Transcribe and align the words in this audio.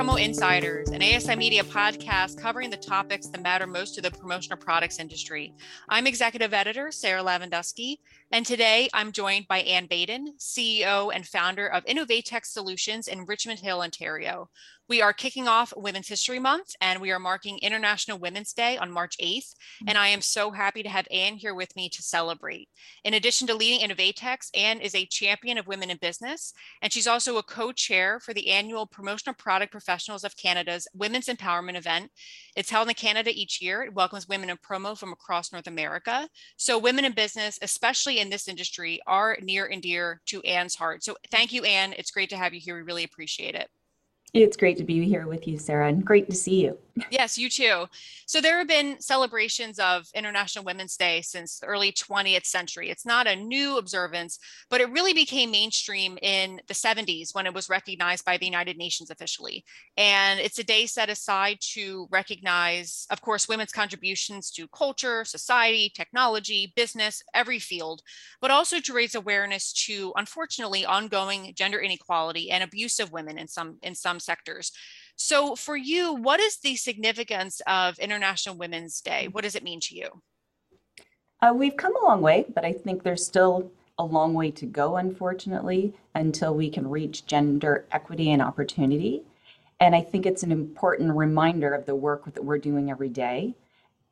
Promo 0.00 0.18
Insiders, 0.18 0.88
an 0.88 1.02
ASI 1.02 1.36
Media 1.36 1.62
podcast 1.62 2.40
covering 2.40 2.70
the 2.70 2.76
topics 2.78 3.26
that 3.26 3.42
matter 3.42 3.66
most 3.66 3.94
to 3.94 4.00
the 4.00 4.10
promotional 4.10 4.56
products 4.56 4.98
industry. 4.98 5.52
I'm 5.90 6.06
executive 6.06 6.54
editor 6.54 6.90
Sarah 6.90 7.22
Lavenduski, 7.22 7.98
and 8.32 8.46
today 8.46 8.88
I'm 8.94 9.12
joined 9.12 9.46
by 9.46 9.58
Ann 9.58 9.84
Baden, 9.84 10.36
CEO 10.38 11.14
and 11.14 11.26
founder 11.26 11.66
of 11.66 11.84
Innovatex 11.84 12.46
Solutions 12.46 13.08
in 13.08 13.26
Richmond 13.26 13.60
Hill, 13.60 13.82
Ontario. 13.82 14.48
We 14.90 15.02
are 15.02 15.12
kicking 15.12 15.46
off 15.46 15.72
Women's 15.76 16.08
History 16.08 16.40
Month 16.40 16.74
and 16.80 17.00
we 17.00 17.12
are 17.12 17.20
marking 17.20 17.58
International 17.58 18.18
Women's 18.18 18.52
Day 18.52 18.76
on 18.76 18.90
March 18.90 19.14
8th. 19.22 19.54
Mm. 19.84 19.86
And 19.86 19.96
I 19.96 20.08
am 20.08 20.20
so 20.20 20.50
happy 20.50 20.82
to 20.82 20.88
have 20.88 21.06
Ann 21.12 21.34
here 21.34 21.54
with 21.54 21.76
me 21.76 21.88
to 21.90 22.02
celebrate. 22.02 22.68
In 23.04 23.14
addition 23.14 23.46
to 23.46 23.54
leading 23.54 23.88
Innovatex, 23.88 24.48
Ann 24.52 24.80
is 24.80 24.96
a 24.96 25.06
champion 25.06 25.58
of 25.58 25.68
women 25.68 25.90
in 25.90 25.98
business, 25.98 26.52
and 26.82 26.92
she's 26.92 27.06
also 27.06 27.36
a 27.36 27.42
co 27.44 27.70
chair 27.70 28.18
for 28.18 28.34
the 28.34 28.50
annual 28.50 28.84
Promotional 28.84 29.36
Product 29.38 29.70
Professionals 29.70 30.24
of 30.24 30.36
Canada's 30.36 30.88
Women's 30.92 31.26
Empowerment 31.26 31.76
event. 31.76 32.10
It's 32.56 32.70
held 32.70 32.88
in 32.88 32.94
Canada 32.94 33.30
each 33.32 33.62
year. 33.62 33.84
It 33.84 33.94
welcomes 33.94 34.26
women 34.26 34.50
in 34.50 34.56
promo 34.56 34.98
from 34.98 35.12
across 35.12 35.52
North 35.52 35.68
America. 35.68 36.28
So, 36.56 36.78
women 36.80 37.04
in 37.04 37.12
business, 37.12 37.60
especially 37.62 38.18
in 38.18 38.28
this 38.28 38.48
industry, 38.48 38.98
are 39.06 39.38
near 39.40 39.66
and 39.66 39.82
dear 39.82 40.20
to 40.26 40.40
Ann's 40.40 40.74
heart. 40.74 41.04
So, 41.04 41.14
thank 41.30 41.52
you, 41.52 41.62
Ann. 41.62 41.94
It's 41.96 42.10
great 42.10 42.30
to 42.30 42.36
have 42.36 42.54
you 42.54 42.60
here. 42.60 42.74
We 42.74 42.82
really 42.82 43.04
appreciate 43.04 43.54
it. 43.54 43.68
It's 44.32 44.56
great 44.56 44.76
to 44.76 44.84
be 44.84 45.04
here 45.04 45.26
with 45.26 45.48
you, 45.48 45.58
Sarah, 45.58 45.88
and 45.88 46.04
great 46.04 46.30
to 46.30 46.36
see 46.36 46.62
you. 46.62 46.78
Yes, 47.08 47.38
you 47.38 47.48
too. 47.48 47.86
So 48.26 48.40
there 48.40 48.58
have 48.58 48.68
been 48.68 49.00
celebrations 49.00 49.78
of 49.78 50.06
International 50.14 50.64
Women's 50.64 50.96
Day 50.96 51.22
since 51.22 51.58
the 51.58 51.66
early 51.66 51.92
20th 51.92 52.46
century. 52.46 52.90
It's 52.90 53.06
not 53.06 53.26
a 53.26 53.36
new 53.36 53.78
observance, 53.78 54.38
but 54.68 54.80
it 54.80 54.90
really 54.90 55.12
became 55.12 55.50
mainstream 55.50 56.18
in 56.20 56.60
the 56.66 56.74
70s 56.74 57.34
when 57.34 57.46
it 57.46 57.54
was 57.54 57.68
recognized 57.68 58.24
by 58.24 58.36
the 58.36 58.46
United 58.46 58.76
Nations 58.76 59.10
officially. 59.10 59.64
And 59.96 60.40
it's 60.40 60.58
a 60.58 60.64
day 60.64 60.86
set 60.86 61.08
aside 61.08 61.58
to 61.74 62.08
recognize, 62.10 63.06
of 63.10 63.20
course, 63.20 63.48
women's 63.48 63.72
contributions 63.72 64.50
to 64.52 64.68
culture, 64.68 65.24
society, 65.24 65.92
technology, 65.94 66.72
business, 66.76 67.22
every 67.34 67.58
field, 67.58 68.02
but 68.40 68.50
also 68.50 68.80
to 68.80 68.92
raise 68.92 69.14
awareness 69.14 69.72
to, 69.86 70.12
unfortunately, 70.16 70.84
ongoing 70.84 71.52
gender 71.56 71.78
inequality 71.78 72.50
and 72.50 72.64
abuse 72.64 72.98
of 72.98 73.12
women 73.12 73.38
in 73.38 73.48
some 73.48 73.78
in 73.82 73.94
some 73.94 74.18
sectors. 74.20 74.72
So, 75.22 75.54
for 75.54 75.76
you, 75.76 76.14
what 76.14 76.40
is 76.40 76.56
the 76.56 76.76
significance 76.76 77.60
of 77.66 77.98
International 77.98 78.56
Women's 78.56 79.02
Day? 79.02 79.28
What 79.30 79.44
does 79.44 79.54
it 79.54 79.62
mean 79.62 79.78
to 79.80 79.94
you? 79.94 80.22
Uh, 81.42 81.52
we've 81.54 81.76
come 81.76 81.94
a 81.94 82.06
long 82.06 82.22
way, 82.22 82.46
but 82.54 82.64
I 82.64 82.72
think 82.72 83.02
there's 83.02 83.26
still 83.26 83.70
a 83.98 84.04
long 84.04 84.32
way 84.32 84.50
to 84.52 84.64
go, 84.64 84.96
unfortunately, 84.96 85.92
until 86.14 86.54
we 86.54 86.70
can 86.70 86.88
reach 86.88 87.26
gender 87.26 87.84
equity 87.92 88.32
and 88.32 88.40
opportunity. 88.40 89.22
And 89.78 89.94
I 89.94 90.00
think 90.00 90.24
it's 90.24 90.42
an 90.42 90.52
important 90.52 91.14
reminder 91.14 91.74
of 91.74 91.84
the 91.84 91.94
work 91.94 92.24
that 92.32 92.42
we're 92.42 92.56
doing 92.56 92.90
every 92.90 93.10
day. 93.10 93.54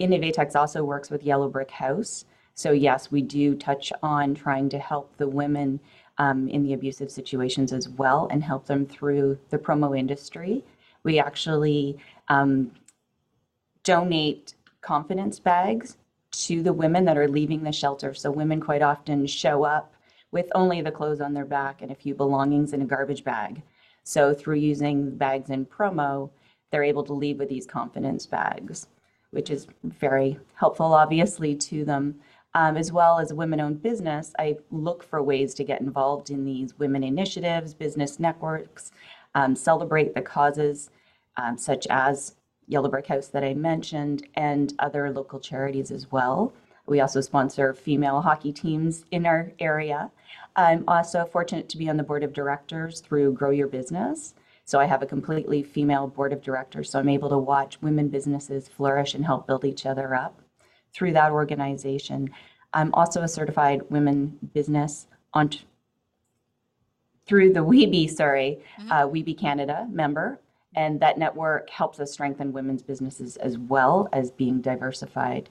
Innovatex 0.00 0.56
also 0.56 0.84
works 0.84 1.10
with 1.10 1.22
Yellow 1.22 1.50
Brick 1.50 1.70
House. 1.70 2.24
So, 2.54 2.72
yes, 2.72 3.10
we 3.10 3.20
do 3.20 3.54
touch 3.56 3.92
on 4.02 4.34
trying 4.34 4.70
to 4.70 4.78
help 4.78 5.14
the 5.18 5.28
women 5.28 5.80
um, 6.16 6.48
in 6.48 6.62
the 6.62 6.72
abusive 6.72 7.10
situations 7.10 7.74
as 7.74 7.90
well 7.90 8.26
and 8.30 8.42
help 8.42 8.64
them 8.66 8.86
through 8.86 9.38
the 9.50 9.58
promo 9.58 9.98
industry. 9.98 10.64
We 11.04 11.18
actually 11.18 11.98
um, 12.28 12.72
donate 13.84 14.54
confidence 14.80 15.38
bags 15.38 15.96
to 16.32 16.62
the 16.62 16.72
women 16.72 17.04
that 17.04 17.16
are 17.16 17.28
leaving 17.28 17.62
the 17.62 17.72
shelter. 17.72 18.12
So 18.14 18.30
women 18.30 18.60
quite 18.60 18.82
often 18.82 19.26
show 19.26 19.64
up 19.64 19.94
with 20.32 20.50
only 20.54 20.80
the 20.82 20.90
clothes 20.90 21.20
on 21.20 21.32
their 21.32 21.44
back 21.44 21.80
and 21.80 21.92
a 21.92 21.94
few 21.94 22.14
belongings 22.14 22.72
in 22.72 22.82
a 22.82 22.86
garbage 22.86 23.22
bag. 23.22 23.62
So 24.02 24.34
through 24.34 24.56
using 24.56 25.16
bags 25.16 25.50
in 25.50 25.64
promo, 25.64 26.30
they're 26.70 26.82
able 26.82 27.04
to 27.04 27.12
leave 27.12 27.38
with 27.38 27.48
these 27.48 27.66
confidence 27.66 28.26
bags, 28.26 28.88
which 29.30 29.48
is 29.50 29.68
very 29.84 30.38
helpful, 30.54 30.92
obviously, 30.92 31.54
to 31.54 31.84
them. 31.84 32.16
Um, 32.56 32.76
as 32.76 32.92
well 32.92 33.18
as 33.18 33.30
a 33.30 33.34
women 33.34 33.60
owned 33.60 33.82
business, 33.82 34.32
I 34.38 34.56
look 34.70 35.02
for 35.02 35.22
ways 35.22 35.54
to 35.54 35.64
get 35.64 35.80
involved 35.80 36.30
in 36.30 36.44
these 36.44 36.78
women 36.78 37.02
initiatives, 37.02 37.74
business 37.74 38.20
networks, 38.20 38.92
um, 39.34 39.56
celebrate 39.56 40.14
the 40.14 40.22
causes 40.22 40.90
um, 41.36 41.58
such 41.58 41.86
as 41.88 42.36
Yellow 42.66 42.88
Brick 42.88 43.06
House 43.06 43.28
that 43.28 43.44
I 43.44 43.54
mentioned 43.54 44.26
and 44.34 44.72
other 44.78 45.10
local 45.10 45.40
charities 45.40 45.90
as 45.90 46.10
well. 46.10 46.52
We 46.86 47.00
also 47.00 47.20
sponsor 47.20 47.72
female 47.74 48.20
hockey 48.20 48.52
teams 48.52 49.04
in 49.10 49.26
our 49.26 49.52
area. 49.58 50.10
I'm 50.56 50.84
also 50.86 51.24
fortunate 51.24 51.68
to 51.70 51.78
be 51.78 51.88
on 51.88 51.96
the 51.96 52.02
board 52.02 52.22
of 52.22 52.32
directors 52.32 53.00
through 53.00 53.32
Grow 53.32 53.50
Your 53.50 53.68
Business. 53.68 54.34
So 54.66 54.80
I 54.80 54.86
have 54.86 55.02
a 55.02 55.06
completely 55.06 55.62
female 55.62 56.06
board 56.06 56.32
of 56.32 56.42
directors. 56.42 56.90
So 56.90 56.98
I'm 56.98 57.08
able 57.08 57.28
to 57.30 57.38
watch 57.38 57.82
women 57.82 58.08
businesses 58.08 58.68
flourish 58.68 59.14
and 59.14 59.24
help 59.24 59.46
build 59.46 59.64
each 59.64 59.84
other 59.84 60.14
up 60.14 60.40
through 60.92 61.12
that 61.14 61.32
organization. 61.32 62.30
I'm 62.72 62.92
also 62.94 63.22
a 63.22 63.28
certified 63.28 63.82
women 63.90 64.38
business 64.52 65.06
entrepreneur 65.34 65.68
through 67.26 67.52
the 67.52 67.64
WEBE, 67.64 68.10
sorry, 68.10 68.60
mm-hmm. 68.78 68.92
uh, 68.92 69.06
WEBE 69.06 69.38
Canada 69.38 69.86
member. 69.90 70.40
And 70.76 70.98
that 71.00 71.18
network 71.18 71.70
helps 71.70 72.00
us 72.00 72.12
strengthen 72.12 72.52
women's 72.52 72.82
businesses 72.82 73.36
as 73.36 73.58
well 73.58 74.08
as 74.12 74.30
being 74.32 74.60
diversified. 74.60 75.48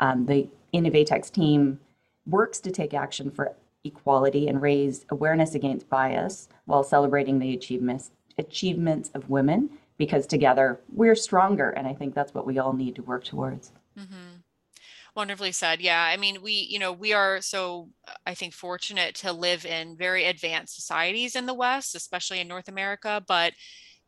Um, 0.00 0.24
the 0.24 0.48
Innovatex 0.72 1.30
team 1.30 1.78
works 2.26 2.58
to 2.60 2.70
take 2.70 2.94
action 2.94 3.30
for 3.30 3.54
equality 3.84 4.48
and 4.48 4.62
raise 4.62 5.04
awareness 5.10 5.54
against 5.54 5.88
bias 5.88 6.48
while 6.66 6.84
celebrating 6.84 7.38
the 7.38 7.54
achievements 7.54 8.12
achievements 8.38 9.10
of 9.14 9.28
women 9.28 9.68
because 9.98 10.26
together 10.26 10.80
we're 10.94 11.14
stronger 11.14 11.70
and 11.70 11.86
i 11.86 11.92
think 11.92 12.14
that's 12.14 12.32
what 12.32 12.46
we 12.46 12.58
all 12.58 12.72
need 12.72 12.94
to 12.94 13.02
work 13.02 13.24
towards 13.24 13.72
mm-hmm. 13.98 14.36
Wonderfully 15.14 15.52
said. 15.52 15.82
Yeah. 15.82 16.02
I 16.02 16.16
mean, 16.16 16.40
we, 16.42 16.52
you 16.52 16.78
know, 16.78 16.92
we 16.92 17.12
are 17.12 17.42
so, 17.42 17.90
uh, 18.08 18.12
I 18.26 18.34
think, 18.34 18.54
fortunate 18.54 19.14
to 19.16 19.32
live 19.32 19.66
in 19.66 19.96
very 19.96 20.24
advanced 20.24 20.74
societies 20.74 21.36
in 21.36 21.44
the 21.44 21.52
West, 21.54 21.94
especially 21.94 22.40
in 22.40 22.48
North 22.48 22.68
America. 22.68 23.22
But 23.28 23.52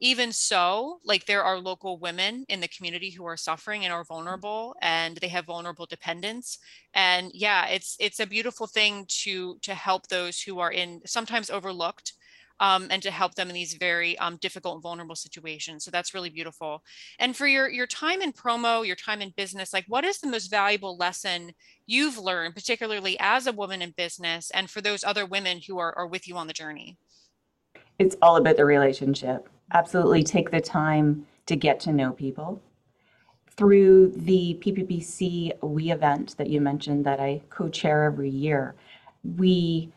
even 0.01 0.33
so, 0.33 1.01
like 1.05 1.27
there 1.27 1.45
are 1.45 1.59
local 1.59 1.99
women 1.99 2.47
in 2.49 2.61
the 2.61 2.69
community 2.69 3.11
who 3.11 3.25
are 3.27 3.37
suffering 3.37 3.85
and 3.85 3.93
are 3.93 4.05
vulnerable 4.05 4.75
and 4.81 5.17
they 5.19 5.29
have 5.29 5.45
vulnerable 5.47 5.87
dependents. 5.87 6.59
And 6.95 7.31
yeah, 7.35 7.67
it's 7.67 7.97
it's 8.01 8.21
a 8.21 8.27
beautiful 8.27 8.67
thing 8.67 9.05
to 9.23 9.59
to 9.63 9.75
help 9.75 10.09
those 10.09 10.41
who 10.41 10.59
are 10.59 10.73
in 10.73 11.03
sometimes 11.07 11.51
overlooked 11.51 12.15
um, 12.61 12.87
and 12.91 13.03
to 13.03 13.11
help 13.11 13.35
them 13.35 13.49
in 13.49 13.55
these 13.55 13.75
very 13.75 14.19
um, 14.19 14.37
difficult 14.37 14.75
and 14.75 14.83
vulnerable 14.83 15.17
situations. 15.17 15.85
So 15.85 15.91
that's 15.91 16.15
really 16.15 16.31
beautiful. 16.31 16.83
And 17.19 17.37
for 17.37 17.47
your 17.47 17.69
your 17.69 17.87
time 17.87 18.23
in 18.23 18.33
promo, 18.33 18.87
your 18.87 18.97
time 18.97 19.21
in 19.21 19.33
business, 19.37 19.73
like 19.73 19.85
what 19.89 20.05
is 20.05 20.19
the 20.19 20.29
most 20.29 20.51
valuable 20.51 20.97
lesson 20.97 21.53
you've 21.87 22.19
learned, 22.19 22.55
particularly 22.55 23.17
as 23.21 23.47
a 23.47 23.53
woman 23.53 23.83
in 23.83 23.93
business, 23.97 24.51
and 24.53 24.71
for 24.71 24.81
those 24.81 25.05
other 25.05 25.27
women 25.27 25.61
who 25.67 25.79
are, 25.79 25.97
are 25.97 26.07
with 26.07 26.29
you 26.29 26.37
on 26.37 26.47
the 26.47 26.53
journey? 26.53 26.97
It's 27.99 28.17
all 28.23 28.37
about 28.37 28.57
the 28.57 28.65
relationship. 28.65 29.49
Absolutely, 29.73 30.23
take 30.23 30.51
the 30.51 30.61
time 30.61 31.27
to 31.47 31.57
get 31.57 31.81
to 31.81 31.93
know 31.93 32.13
people. 32.13 32.61
Through 33.57 34.13
the 34.17 34.59
PPPC 34.61 35.63
We 35.63 35.93
event 35.93 36.37
that 36.39 36.49
you 36.49 36.61
mentioned 36.61 37.07
that 37.07 37.21
I 37.21 37.41
co-chair 37.51 38.05
every 38.05 38.31
year, 38.31 38.75
we 39.37 39.93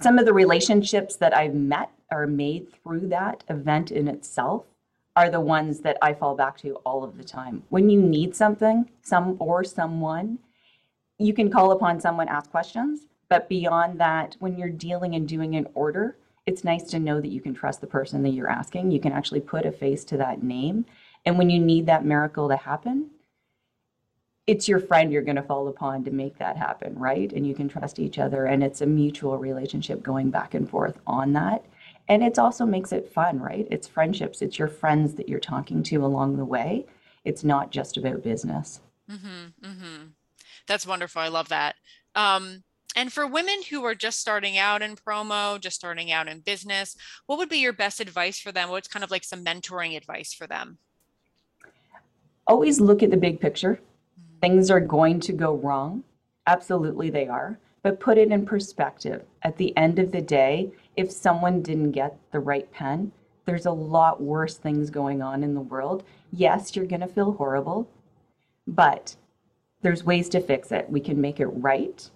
some 0.00 0.18
of 0.18 0.26
the 0.26 0.32
relationships 0.32 1.16
that 1.16 1.36
I've 1.36 1.54
met 1.54 1.90
or 2.10 2.26
made 2.26 2.68
through 2.72 3.08
that 3.08 3.44
event 3.48 3.90
in 3.90 4.08
itself 4.08 4.64
are 5.16 5.28
the 5.28 5.40
ones 5.40 5.80
that 5.80 5.98
I 6.00 6.14
fall 6.14 6.36
back 6.36 6.56
to 6.58 6.76
all 6.86 7.02
of 7.02 7.16
the 7.16 7.24
time. 7.24 7.64
When 7.70 7.90
you 7.90 8.00
need 8.00 8.36
something, 8.36 8.88
some 9.02 9.36
or 9.40 9.64
someone, 9.64 10.38
you 11.18 11.34
can 11.34 11.50
call 11.50 11.72
upon 11.72 12.00
someone, 12.00 12.28
ask 12.28 12.50
questions. 12.50 13.06
But 13.28 13.48
beyond 13.48 13.98
that, 14.00 14.36
when 14.38 14.56
you're 14.56 14.68
dealing 14.70 15.16
and 15.16 15.26
doing 15.26 15.56
an 15.56 15.66
order, 15.74 16.16
it's 16.46 16.64
nice 16.64 16.84
to 16.84 17.00
know 17.00 17.20
that 17.20 17.32
you 17.32 17.40
can 17.40 17.52
trust 17.52 17.80
the 17.80 17.86
person 17.86 18.22
that 18.22 18.30
you're 18.30 18.48
asking. 18.48 18.92
You 18.92 19.00
can 19.00 19.12
actually 19.12 19.40
put 19.40 19.66
a 19.66 19.72
face 19.72 20.04
to 20.06 20.16
that 20.18 20.42
name. 20.42 20.86
And 21.26 21.36
when 21.36 21.50
you 21.50 21.58
need 21.58 21.86
that 21.86 22.04
miracle 22.04 22.48
to 22.48 22.56
happen, 22.56 23.10
it's 24.48 24.66
your 24.66 24.80
friend 24.80 25.12
you're 25.12 25.22
going 25.22 25.36
to 25.36 25.42
fall 25.42 25.68
upon 25.68 26.02
to 26.02 26.10
make 26.10 26.38
that 26.38 26.56
happen, 26.56 26.98
right? 26.98 27.30
And 27.34 27.46
you 27.46 27.54
can 27.54 27.68
trust 27.68 27.98
each 27.98 28.18
other. 28.18 28.46
And 28.46 28.64
it's 28.64 28.80
a 28.80 28.86
mutual 28.86 29.36
relationship 29.36 30.02
going 30.02 30.30
back 30.30 30.54
and 30.54 30.68
forth 30.68 30.98
on 31.06 31.34
that. 31.34 31.66
And 32.08 32.22
it 32.22 32.38
also 32.38 32.64
makes 32.64 32.90
it 32.90 33.12
fun, 33.12 33.38
right? 33.38 33.68
It's 33.70 33.86
friendships, 33.86 34.40
it's 34.40 34.58
your 34.58 34.68
friends 34.68 35.14
that 35.14 35.28
you're 35.28 35.38
talking 35.38 35.82
to 35.84 35.96
along 35.96 36.38
the 36.38 36.46
way. 36.46 36.86
It's 37.26 37.44
not 37.44 37.70
just 37.70 37.98
about 37.98 38.22
business. 38.22 38.80
Mm-hmm, 39.10 39.68
mm-hmm. 39.68 40.04
That's 40.66 40.86
wonderful. 40.86 41.20
I 41.20 41.28
love 41.28 41.50
that. 41.50 41.74
Um, 42.14 42.64
and 42.96 43.12
for 43.12 43.26
women 43.26 43.60
who 43.68 43.84
are 43.84 43.94
just 43.94 44.18
starting 44.18 44.56
out 44.56 44.80
in 44.80 44.96
promo, 44.96 45.60
just 45.60 45.76
starting 45.76 46.10
out 46.10 46.26
in 46.26 46.40
business, 46.40 46.96
what 47.26 47.36
would 47.36 47.50
be 47.50 47.58
your 47.58 47.74
best 47.74 48.00
advice 48.00 48.40
for 48.40 48.50
them? 48.50 48.70
What's 48.70 48.88
kind 48.88 49.04
of 49.04 49.10
like 49.10 49.24
some 49.24 49.44
mentoring 49.44 49.94
advice 49.94 50.32
for 50.32 50.46
them? 50.46 50.78
Always 52.46 52.80
look 52.80 53.02
at 53.02 53.10
the 53.10 53.18
big 53.18 53.40
picture 53.40 53.78
Things 54.40 54.70
are 54.70 54.80
going 54.80 55.20
to 55.20 55.32
go 55.32 55.54
wrong. 55.56 56.04
Absolutely, 56.46 57.10
they 57.10 57.28
are. 57.28 57.58
But 57.82 58.00
put 58.00 58.18
it 58.18 58.32
in 58.32 58.44
perspective. 58.46 59.24
At 59.42 59.56
the 59.56 59.76
end 59.76 59.98
of 59.98 60.12
the 60.12 60.20
day, 60.22 60.72
if 60.96 61.10
someone 61.12 61.62
didn't 61.62 61.92
get 61.92 62.18
the 62.32 62.40
right 62.40 62.70
pen, 62.72 63.12
There's 63.48 63.64
a 63.64 63.72
lot 63.72 64.20
worse 64.20 64.58
things 64.58 64.90
going 64.90 65.22
on 65.22 65.42
in 65.42 65.54
the 65.54 65.62
world. 65.62 66.04
Yes, 66.30 66.76
you're 66.76 66.84
going 66.84 67.00
to 67.00 67.06
feel 67.06 67.32
horrible, 67.32 67.88
but 68.66 69.16
there's 69.80 70.04
ways 70.04 70.28
to 70.30 70.40
fix 70.40 70.70
it. 70.70 70.90
We 70.90 71.00
can 71.00 71.18
make 71.18 71.40
it 71.40 71.46
right, 71.46 72.10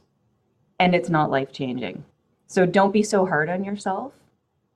and 0.79 0.95
it's 0.95 1.09
not 1.09 1.31
life 1.31 1.51
changing. 1.51 2.05
So 2.49 2.67
don't 2.67 2.93
be 2.93 3.03
so 3.03 3.25
hard 3.25 3.49
on 3.49 3.65
yourself 3.65 4.13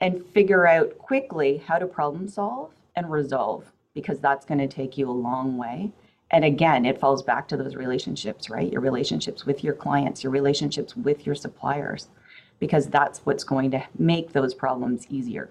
and 0.01 0.25
figure 0.33 0.67
out 0.67 0.97
quickly 0.97 1.59
how 1.59 1.79
to 1.79 1.87
problem 1.87 2.27
solve 2.27 2.71
and 2.97 3.11
resolve 3.11 3.71
because 3.95 4.21
that's 4.21 4.47
going 4.47 4.61
to 4.61 4.69
take 4.69 4.97
you 4.97 5.11
a 5.11 5.13
long 5.13 5.59
way. 5.59 5.93
And 6.31 6.45
again, 6.45 6.85
it 6.85 6.99
falls 6.99 7.23
back 7.23 7.49
to 7.49 7.57
those 7.57 7.77
relationships, 7.77 8.51
right? 8.51 8.71
Your 8.71 8.81
relationships 8.81 9.47
with 9.47 9.63
your 9.63 9.75
clients, 9.75 10.25
your 10.25 10.33
relationships 10.33 10.97
with 10.97 11.25
your 11.25 11.35
suppliers, 11.35 12.09
because 12.59 12.89
that's 12.89 13.21
what's 13.21 13.45
going 13.45 13.71
to 13.71 13.83
make 13.99 14.33
those 14.33 14.55
problems 14.55 15.07
easier. 15.09 15.51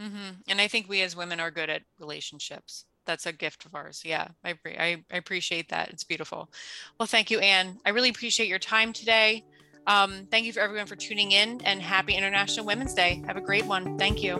Mm-hmm. 0.00 0.40
And 0.48 0.60
I 0.60 0.68
think 0.68 0.88
we 0.88 1.02
as 1.02 1.16
women 1.16 1.40
are 1.40 1.50
good 1.50 1.70
at 1.70 1.82
relationships. 1.98 2.84
That's 3.06 3.26
a 3.26 3.32
gift 3.32 3.64
of 3.66 3.74
ours. 3.74 4.02
Yeah, 4.04 4.28
I, 4.44 4.54
I, 4.66 5.04
I 5.10 5.16
appreciate 5.16 5.68
that. 5.70 5.90
It's 5.90 6.04
beautiful. 6.04 6.50
Well, 6.98 7.06
thank 7.06 7.30
you, 7.30 7.38
Anne. 7.38 7.78
I 7.84 7.90
really 7.90 8.08
appreciate 8.08 8.48
your 8.48 8.58
time 8.58 8.92
today. 8.92 9.44
Um, 9.86 10.26
thank 10.30 10.46
you 10.46 10.52
for 10.52 10.60
everyone 10.60 10.86
for 10.86 10.96
tuning 10.96 11.32
in 11.32 11.60
and 11.64 11.82
happy 11.82 12.14
International 12.14 12.64
Women's 12.64 12.94
Day. 12.94 13.22
Have 13.26 13.36
a 13.36 13.42
great 13.42 13.66
one. 13.66 13.98
Thank 13.98 14.22
you. 14.22 14.36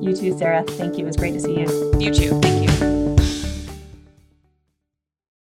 You 0.00 0.14
too, 0.14 0.36
Sarah. 0.36 0.62
Thank 0.62 0.98
you. 0.98 1.04
It 1.04 1.06
was 1.06 1.16
great 1.16 1.32
to 1.32 1.40
see 1.40 1.60
you. 1.60 1.94
You 1.98 2.12
too. 2.12 2.38
Thank 2.40 2.70
you. 2.70 2.91